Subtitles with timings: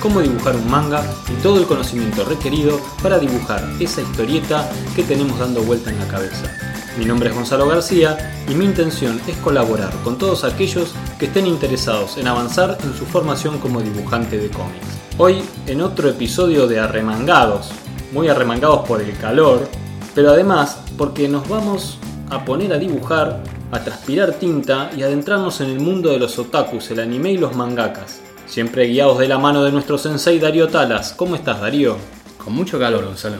[0.00, 5.38] cómo dibujar un manga y todo el conocimiento requerido para dibujar esa historieta que tenemos
[5.38, 6.50] dando vuelta en la cabeza.
[6.98, 11.46] Mi nombre es Gonzalo García y mi intención es colaborar con todos aquellos que estén
[11.46, 14.86] interesados en avanzar en su formación como dibujante de cómics.
[15.18, 17.70] Hoy en otro episodio de Arremangados,
[18.12, 19.68] muy arremangados por el calor,
[20.14, 21.98] pero además porque nos vamos
[22.28, 26.90] a poner a dibujar, a transpirar tinta y adentrarnos en el mundo de los otakus,
[26.90, 28.20] el anime y los mangakas.
[28.50, 31.12] Siempre guiados de la mano de nuestro sensei Darío Talas.
[31.12, 31.96] ¿Cómo estás Darío?
[32.36, 33.36] Con mucho calor, Gonzalo.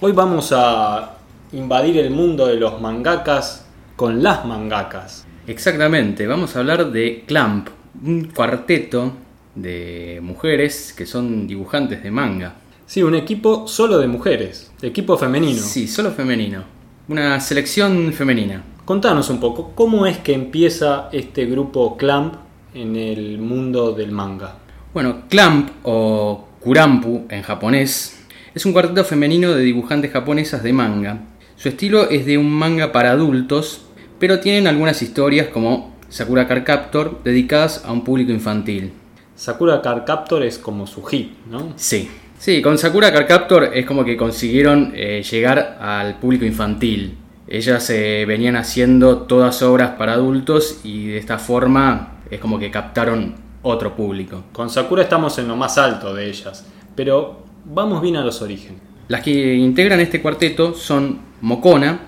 [0.00, 1.18] Hoy vamos a
[1.52, 3.64] invadir el mundo de los mangakas
[3.94, 5.24] con las mangakas.
[5.46, 7.68] Exactamente, vamos a hablar de Clamp,
[8.04, 9.12] un cuarteto
[9.54, 12.56] de mujeres que son dibujantes de manga.
[12.86, 15.62] Sí, un equipo solo de mujeres, equipo femenino.
[15.62, 16.64] Sí, solo femenino.
[17.06, 18.64] Una selección femenina.
[18.84, 24.56] Contanos un poco, ¿cómo es que empieza este grupo Clamp en el mundo del manga?
[24.92, 31.20] Bueno, Clamp o Kurampu en japonés es un cuarteto femenino de dibujantes japonesas de manga
[31.60, 33.82] su estilo es de un manga para adultos,
[34.18, 38.94] pero tienen algunas historias como Sakura Card Captor dedicadas a un público infantil.
[39.36, 41.74] Sakura Card Captor es como su hit, ¿no?
[41.76, 42.08] Sí.
[42.38, 47.18] Sí, con Sakura Card Captor es como que consiguieron eh, llegar al público infantil.
[47.46, 52.70] Ellas se venían haciendo todas obras para adultos y de esta forma es como que
[52.70, 54.44] captaron otro público.
[54.52, 58.80] Con Sakura estamos en lo más alto de ellas, pero vamos bien a los orígenes.
[59.08, 62.00] Las que integran este cuarteto son Mokona,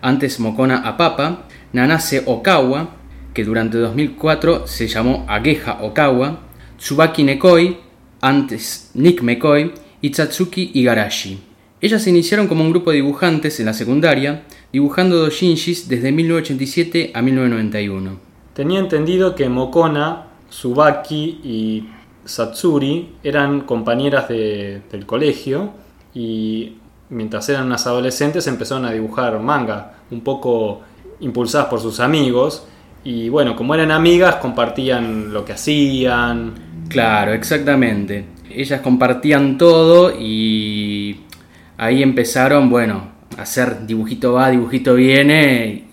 [0.00, 2.90] antes Mokona Apapa, Nanase Okawa,
[3.32, 6.40] que durante 2004 se llamó Ageha Okawa,
[6.78, 7.78] Tsubaki Nekoi,
[8.20, 11.38] antes Nick Mekoi, y Tsatsuki Igarashi.
[11.80, 14.42] Ellas se iniciaron como un grupo de dibujantes en la secundaria,
[14.72, 18.31] dibujando doshinshis desde 1987 a 1991.
[18.54, 21.88] Tenía entendido que Mokona, Tsubaki y
[22.24, 25.70] Satsuri eran compañeras del colegio
[26.14, 26.76] y
[27.08, 30.82] mientras eran unas adolescentes empezaron a dibujar manga, un poco
[31.20, 32.66] impulsadas por sus amigos.
[33.04, 36.52] Y bueno, como eran amigas, compartían lo que hacían.
[36.88, 38.26] Claro, exactamente.
[38.50, 41.22] Ellas compartían todo y
[41.78, 45.88] ahí empezaron, bueno, a hacer dibujito va, dibujito viene.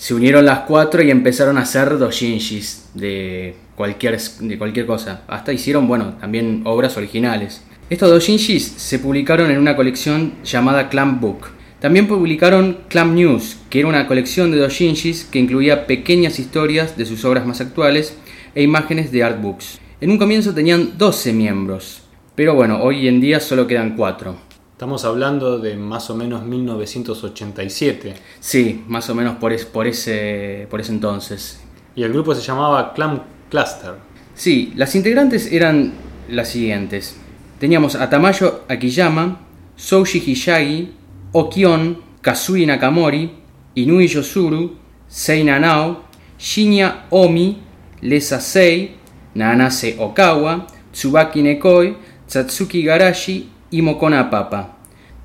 [0.00, 5.24] Se unieron las cuatro y empezaron a hacer doshinshis de cualquier, de cualquier cosa.
[5.28, 7.62] Hasta hicieron, bueno, también obras originales.
[7.90, 11.48] Estos dos shinjis se publicaron en una colección llamada Clamp Book.
[11.80, 16.96] También publicaron Clamp News, que era una colección de dos shinjis que incluía pequeñas historias
[16.96, 18.16] de sus obras más actuales
[18.54, 19.80] e imágenes de artbooks.
[20.00, 24.49] En un comienzo tenían 12 miembros, pero bueno, hoy en día solo quedan 4.
[24.80, 28.14] Estamos hablando de más o menos 1987.
[28.40, 31.60] Sí, más o menos por, por, ese, por ese entonces.
[31.94, 33.96] Y el grupo se llamaba Clamp Cluster.
[34.34, 35.92] Sí, las integrantes eran
[36.30, 37.18] las siguientes.
[37.58, 39.42] Teníamos a Tamayo Akiyama,
[39.76, 40.94] Soushi Hiyagi,
[41.32, 43.32] Okion, Kazui Nakamori,
[43.74, 46.04] Inui Yosuru, Sei Nanao,
[46.38, 47.60] Shinya Omi,
[48.00, 48.96] Lesa Sei,
[49.34, 54.76] Nanase Okawa, Tsubaki Nekoi, Satsuki Garashi y Mokona Papa.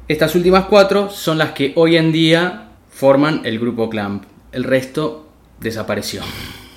[0.07, 4.23] Estas últimas cuatro son las que hoy en día forman el grupo Clamp.
[4.51, 5.27] El resto
[5.59, 6.21] desapareció.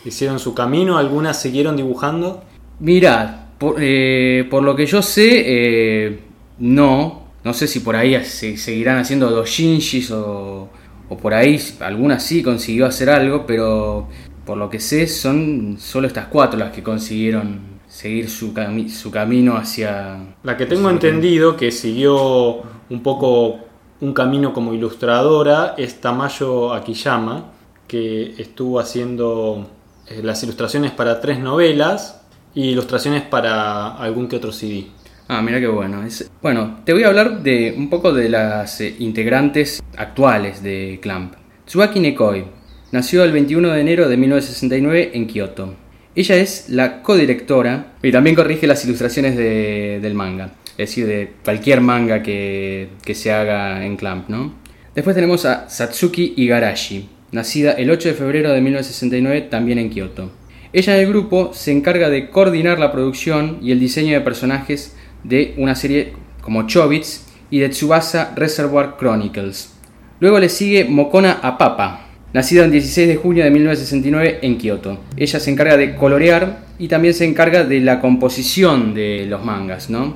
[0.04, 0.98] ¿Hicieron su camino?
[0.98, 2.42] ¿Algunas siguieron dibujando?
[2.80, 3.48] Mirad,
[3.78, 6.20] eh, por, lo que yo sé, eh,
[6.58, 7.28] no.
[7.44, 10.68] No sé si por ahí se seguirán haciendo dos shinjis o,
[11.08, 14.08] o por ahí alguna sí consiguió hacer algo, pero
[14.44, 18.54] por lo que sé son solo estas cuatro las que consiguieron seguir su,
[18.88, 20.36] su camino hacia...
[20.42, 23.60] La que tengo entendido que siguió un poco
[24.00, 27.52] un camino como ilustradora es Tamayo Akiyama,
[27.88, 29.68] que estuvo haciendo
[30.06, 32.22] eh, las ilustraciones para tres novelas
[32.54, 34.86] y ilustraciones para algún que otro CD.
[35.26, 36.02] Ah, mira qué bueno.
[36.40, 41.34] Bueno, te voy a hablar de un poco de las eh, integrantes actuales de Clamp.
[41.66, 42.46] Tsubaki Nekoi
[42.92, 45.87] nació el 21 de enero de 1969 en Kioto.
[46.18, 51.80] Ella es la codirectora y también corrige las ilustraciones del manga, es decir, de cualquier
[51.80, 54.52] manga que, que se haga en Clamp, ¿no?
[54.96, 60.32] Después tenemos a Satsuki Igarashi, nacida el 8 de febrero de 1969 también en Kioto.
[60.72, 64.96] Ella en el grupo se encarga de coordinar la producción y el diseño de personajes
[65.22, 69.72] de una serie como Chobits y de Tsubasa Reservoir Chronicles.
[70.18, 75.00] Luego le sigue Mokona Apapa, nacida el 16 de junio de 1969 en Kioto.
[75.16, 79.90] Ella se encarga de colorear y también se encarga de la composición de los mangas,
[79.90, 80.14] ¿no?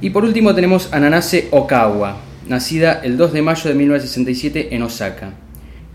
[0.00, 2.18] Y por último tenemos a Nanase Okawa,
[2.48, 5.32] nacida el 2 de mayo de 1967 en Osaka.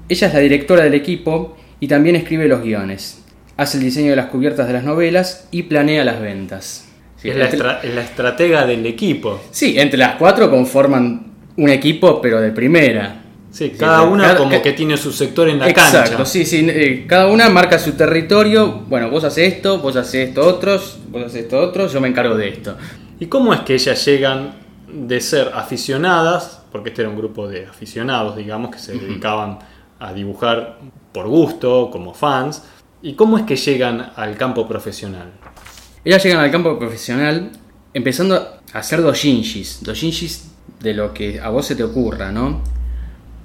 [0.10, 3.24] Ella es la directora del equipo y también escribe los guiones.
[3.58, 6.88] Hace el diseño de las cubiertas de las novelas y planea las ventas.
[7.24, 9.42] es, la la estratega del equipo.
[9.52, 13.24] Sí, entre las cuatro conforman un equipo, pero de primera.
[13.52, 16.02] Sí, cada una como que tiene su sector en la cancha.
[16.02, 16.68] Exacto, sí, sí.
[16.70, 18.84] Eh, cada una marca su territorio.
[18.88, 22.36] Bueno, vos haces esto, vos haces esto otros, vos haces esto otros, yo me encargo
[22.36, 22.78] de esto.
[23.20, 24.56] ¿Y cómo es que ellas llegan
[24.88, 29.60] de ser aficionadas, porque este era un grupo de aficionados, digamos, que se dedicaban
[30.00, 30.80] a dibujar
[31.12, 32.64] por gusto, como fans,
[33.02, 35.32] y cómo es que llegan al campo profesional?
[36.06, 37.52] Ellas llegan al campo profesional
[37.94, 42.62] empezando a hacer dojinshis, dojinshis de lo que a vos se te ocurra, ¿no?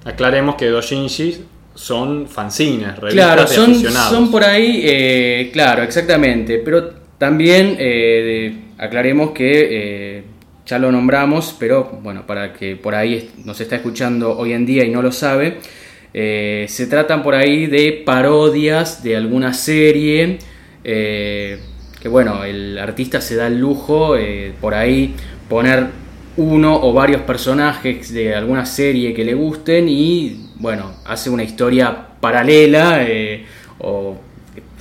[0.04, 1.40] Aclaremos que dojinshis
[1.74, 9.30] son fanzines, revistas claro, son, son por ahí, eh, claro, exactamente, pero también eh, aclaremos
[9.30, 10.22] que eh,
[10.66, 14.84] ya lo nombramos, pero bueno, para que por ahí nos está escuchando hoy en día
[14.84, 15.58] y no lo sabe,
[16.12, 20.38] se tratan por ahí de parodias de alguna serie,
[20.82, 24.14] que bueno, el artista se da el lujo
[24.60, 25.14] por ahí
[25.48, 26.01] poner
[26.36, 32.08] uno o varios personajes de alguna serie que le gusten y bueno, hace una historia
[32.20, 33.04] paralela
[33.78, 34.16] o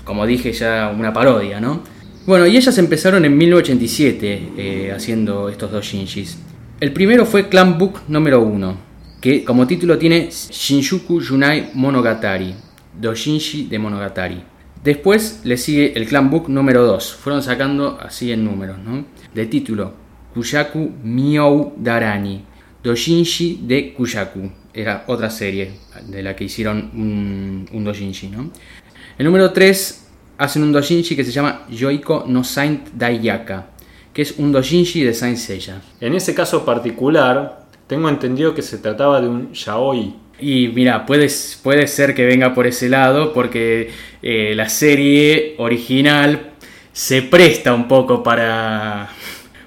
[0.03, 1.83] como dije ya una parodia, ¿no?
[2.25, 6.37] Bueno, y ellas empezaron en 1987 eh, haciendo estos dos shinjis.
[6.79, 8.77] El primero fue Clan Book número 1,
[9.19, 12.55] que como título tiene Shinshuku Yunai Monogatari,
[12.99, 14.43] Doshinshi de Monogatari.
[14.83, 19.05] Después le sigue el Clan Book número 2, fueron sacando así en números, ¿no?
[19.33, 20.00] De título
[20.33, 22.43] Kushaku Miou Darani,
[22.83, 25.71] Doshinshi de Kushaku, era otra serie
[26.07, 28.51] de la que hicieron un, un Doshinshi, ¿no?
[29.17, 30.01] El número 3
[30.41, 33.67] hacen un dojinshi que se llama Yoiko no Saint Daiyaka,
[34.11, 35.79] que es un dojinshi de Saint Seiya.
[35.99, 40.15] En ese caso particular, tengo entendido que se trataba de un yaoi.
[40.39, 41.27] Y mira, puede,
[41.61, 43.91] puede ser que venga por ese lado, porque
[44.23, 46.53] eh, la serie original
[46.91, 49.09] se presta un poco para,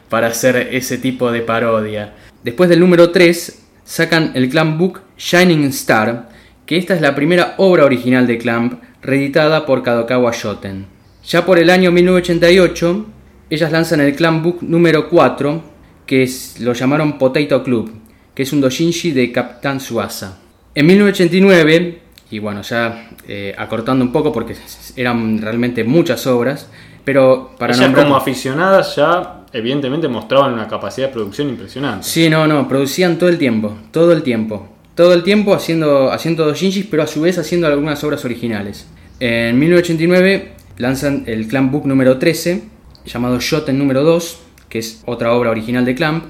[0.09, 2.15] para hacer ese tipo de parodia.
[2.43, 6.29] Después del número 3, sacan el Clamp Book Shining Star,
[6.67, 10.87] que esta es la primera obra original de Clamp reeditada por Kadokawa Shoten.
[11.27, 13.07] Ya por el año 1988,
[13.51, 15.63] ellas lanzan el Clan Book número 4,
[16.07, 16.31] que
[16.61, 17.93] lo llamaron Potato Club,
[18.35, 20.39] que es un dojinshi de Captain Suasa.
[20.75, 22.01] En 1989,
[22.31, 24.57] y bueno, ya eh, acortando un poco porque
[24.97, 26.69] eran realmente muchas obras,
[27.05, 32.07] pero para Ellas como aficionadas ya evidentemente mostraban una capacidad de producción impresionante.
[32.07, 36.47] Sí, no, no, producían todo el tiempo, todo el tiempo todo el tiempo haciendo, haciendo
[36.47, 38.87] dojinshis, pero a su vez haciendo algunas obras originales.
[39.21, 42.63] En 1989 lanzan el Clamp Book número 13,
[43.05, 46.25] llamado Shoten número 2, que es otra obra original de Clamp.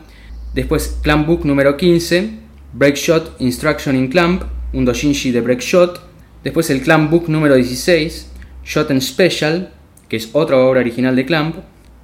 [0.54, 2.30] Después Clamp Book número 15,
[2.72, 6.00] Break Shot Instruction in Clamp, un dojinshi de Break Shot.
[6.42, 8.30] Después el Clamp Book número 16,
[8.64, 9.72] Shoten Special,
[10.08, 11.56] que es otra obra original de Clamp.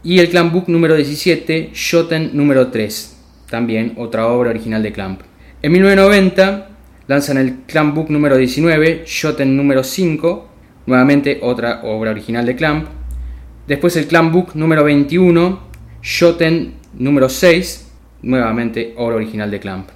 [0.02, 3.18] Y el Clamp Book número 17, Shoten número 3,
[3.50, 5.20] también otra obra original de Clamp.
[5.60, 6.70] En 1990
[7.06, 10.48] lanzan el Clamp Book número 19, Shoten número 5,
[10.86, 12.86] nuevamente otra obra original de Clamp.
[13.66, 15.60] Después el Clamp Book número 21,
[16.02, 17.90] Shoten número 6,
[18.22, 19.90] nuevamente obra original de Clamp.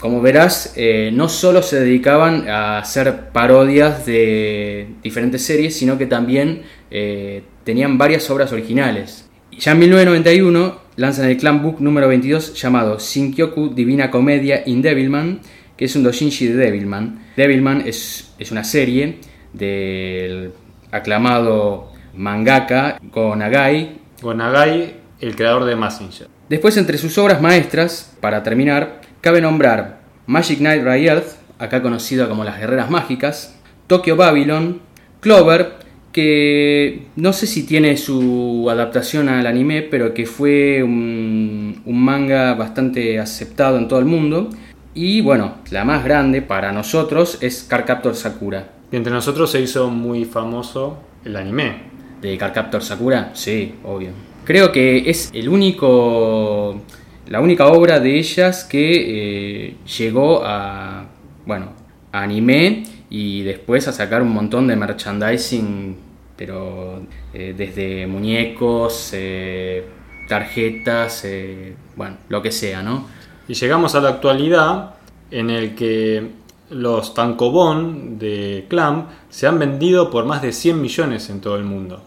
[0.00, 6.06] Como verás, eh, no solo se dedicaban a hacer parodias de diferentes series, sino que
[6.06, 6.62] también
[6.96, 9.28] eh, tenían varias obras originales.
[9.50, 15.40] Ya en 1991 lanzan el Clan Book número 22 llamado Shinkyoku Divina Comedia in Devilman,
[15.76, 17.26] que es un doshinshi de Devilman.
[17.36, 19.18] Devilman es, es una serie
[19.52, 20.52] del
[20.92, 23.98] aclamado mangaka Gonagai.
[24.22, 26.28] Gonagai, el creador de Massinger.
[26.48, 32.44] Después, entre sus obras maestras, para terminar, cabe nombrar Magic Knight Earth, acá conocido como
[32.44, 33.58] las Guerreras Mágicas,
[33.88, 34.80] Tokyo Babylon,
[35.18, 35.83] Clover,
[36.14, 43.18] que no sé si tiene su adaptación al anime, pero que fue un, manga bastante
[43.18, 44.48] aceptado en todo el mundo.
[44.94, 48.70] Y bueno, la más grande para nosotros es Cardcaptor Sakura.
[48.92, 51.94] Y entre nosotros se hizo muy famoso el anime.
[52.22, 53.32] ¿De Cardcaptor Sakura?
[53.34, 54.10] Sí, obvio.
[54.44, 56.80] Creo que es el único.
[57.26, 61.06] La única obra de ellas que eh, llegó a.
[61.44, 61.72] Bueno,
[62.12, 62.84] a anime
[63.16, 65.96] y después a sacar un montón de merchandising,
[66.36, 67.00] pero
[67.32, 69.84] eh, desde muñecos, eh,
[70.28, 73.06] tarjetas, eh, bueno, lo que sea, ¿no?
[73.46, 74.96] Y llegamos a la actualidad
[75.30, 76.28] en el que
[76.70, 81.62] los tankobon de Clamp se han vendido por más de 100 millones en todo el
[81.62, 82.02] mundo.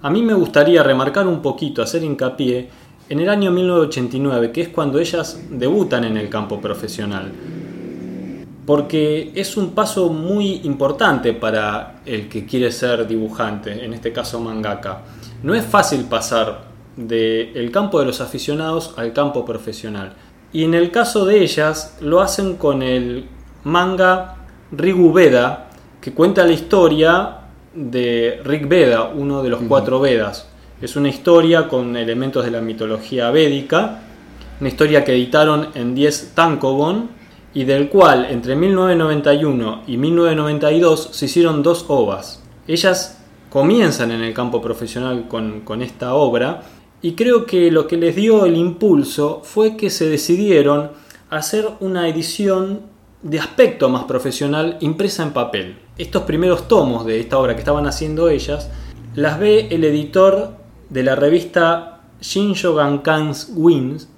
[0.00, 2.70] A mí me gustaría remarcar un poquito, hacer hincapié
[3.10, 7.30] en el año 1989, que es cuando ellas debutan en el campo profesional.
[8.68, 14.40] Porque es un paso muy importante para el que quiere ser dibujante, en este caso
[14.40, 15.04] mangaka.
[15.42, 20.12] No es fácil pasar del campo de los aficionados al campo profesional.
[20.52, 23.24] Y en el caso de ellas lo hacen con el
[23.64, 24.36] manga
[24.70, 25.70] Rigubeda,
[26.02, 27.38] que cuenta la historia
[27.72, 30.46] de Rig Veda, uno de los cuatro Vedas.
[30.82, 34.00] Es una historia con elementos de la mitología védica,
[34.60, 37.16] una historia que editaron en 10 tankobon
[37.58, 42.40] y del cual entre 1991 y 1992 se hicieron dos ovas.
[42.68, 43.18] Ellas
[43.50, 46.62] comienzan en el campo profesional con, esta obra
[47.02, 50.92] y creo que lo que les dio el impulso fue que se decidieron
[51.30, 52.82] hacer una edición
[53.22, 55.78] de aspecto más profesional impresa en papel.
[55.98, 58.70] Estos primeros tomos de esta obra que estaban haciendo ellas
[59.16, 60.52] las ve el editor
[60.90, 64.08] de la revista Shinjo Gankan's Wins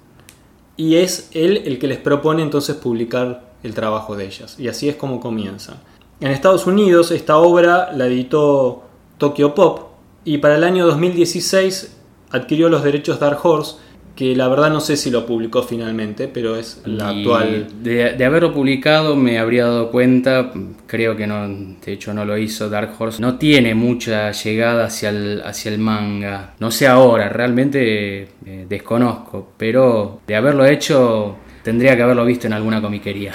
[0.77, 4.89] y es él el que les propone entonces publicar el trabajo de ellas y así
[4.89, 5.77] es como comienzan.
[6.19, 8.83] En Estados Unidos esta obra la editó
[9.17, 9.91] Tokyo Pop
[10.23, 11.97] y para el año 2016
[12.31, 13.75] adquirió los derechos Dark Horse
[14.21, 17.65] que la verdad no sé si lo publicó finalmente, pero es la actual.
[17.81, 20.51] De, haberlo publicado me habría dado cuenta,
[20.85, 25.09] creo que no, de hecho no lo hizo Dark Horse, no tiene mucha llegada hacia
[25.09, 31.95] el, hacia el manga, no sé ahora, realmente eh, desconozco, pero de haberlo hecho tendría
[31.95, 33.33] que haberlo visto en alguna comiquería.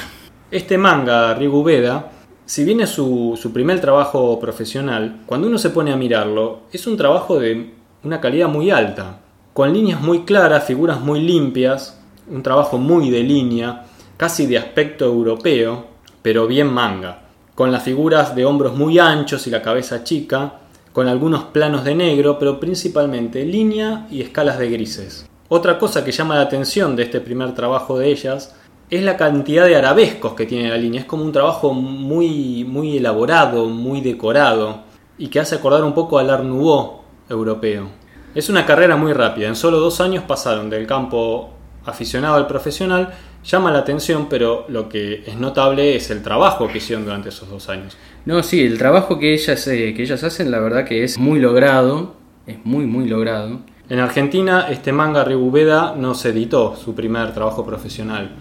[0.52, 2.12] Este manga, Rigubeda,
[2.44, 6.86] si bien es su, su primer trabajo profesional, cuando uno se pone a mirarlo, es
[6.86, 7.70] un trabajo de
[8.04, 9.22] una calidad muy alta
[9.56, 11.98] con líneas muy claras, figuras muy limpias,
[12.28, 13.86] un trabajo muy de línea,
[14.18, 15.86] casi de aspecto europeo,
[16.20, 17.22] pero bien manga,
[17.54, 20.58] con las figuras de hombros muy anchos y la cabeza chica,
[20.92, 25.26] con algunos planos de negro, pero principalmente línea y escalas de grises.
[25.48, 28.54] Otra cosa que llama la atención de este primer trabajo de ellas
[28.90, 31.00] es la cantidad de arabescos que tiene la línea.
[31.00, 34.80] Es como un trabajo muy, muy elaborado, muy decorado
[35.16, 38.04] y que hace acordar un poco al Art Nouveau europeo.
[38.36, 41.54] Es una carrera muy rápida, en solo dos años pasaron del campo
[41.86, 46.76] aficionado al profesional, llama la atención, pero lo que es notable es el trabajo que
[46.76, 47.96] hicieron durante esos dos años.
[48.26, 51.40] No, sí, el trabajo que ellas, eh, que ellas hacen, la verdad que es muy
[51.40, 52.16] logrado,
[52.46, 53.60] es muy, muy logrado.
[53.88, 58.32] En Argentina, este manga Ribubeda no se editó, su primer trabajo profesional.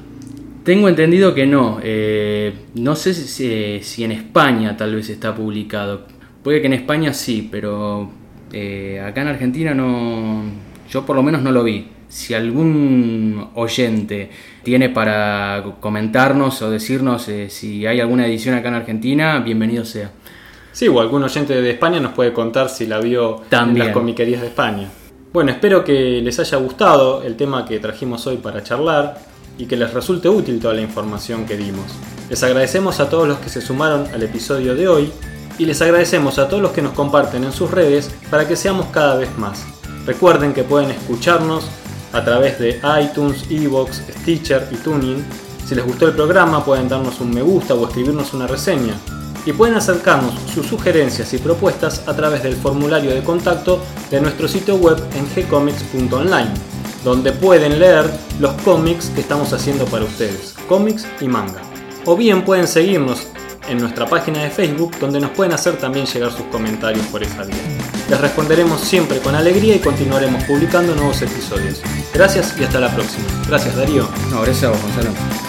[0.66, 6.02] Tengo entendido que no, eh, no sé si, si en España tal vez está publicado.
[6.44, 8.25] Puede que en España sí, pero
[8.58, 10.44] eh, acá en Argentina no,
[10.90, 11.90] yo por lo menos no lo vi.
[12.08, 14.30] Si algún oyente
[14.64, 20.10] tiene para comentarnos o decirnos eh, si hay alguna edición acá en Argentina, bienvenido sea.
[20.72, 24.40] Sí, o algún oyente de España nos puede contar si la vio en las comiquerías
[24.40, 24.88] de España.
[25.34, 29.18] Bueno, espero que les haya gustado el tema que trajimos hoy para charlar
[29.58, 31.94] y que les resulte útil toda la información que dimos.
[32.30, 35.12] Les agradecemos a todos los que se sumaron al episodio de hoy
[35.58, 38.88] y les agradecemos a todos los que nos comparten en sus redes para que seamos
[38.88, 39.64] cada vez más.
[40.06, 41.66] Recuerden que pueden escucharnos
[42.14, 45.24] a través de iTunes, Evox, Stitcher y Tuning.
[45.68, 48.94] Si les gustó el programa pueden darnos un me gusta o escribirnos una reseña.
[49.46, 54.48] Y pueden acercarnos sus sugerencias y propuestas a través del formulario de contacto de nuestro
[54.48, 56.52] sitio web en gcomics.online,
[57.04, 58.10] donde pueden leer
[58.40, 61.62] los cómics que estamos haciendo para ustedes, cómics y manga.
[62.06, 63.28] O bien pueden seguirnos
[63.68, 67.44] en nuestra página de Facebook donde nos pueden hacer también llegar sus comentarios por esa
[67.44, 67.58] vía.
[68.10, 71.82] Les responderemos siempre con alegría y continuaremos publicando nuevos episodios.
[72.14, 73.26] Gracias y hasta la próxima.
[73.48, 74.08] Gracias Darío.
[74.30, 75.45] No, gracias a vos Gonzalo.